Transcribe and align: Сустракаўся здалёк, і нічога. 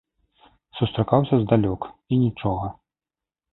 Сустракаўся 0.79 1.35
здалёк, 1.43 1.81
і 2.11 2.21
нічога. 2.25 2.67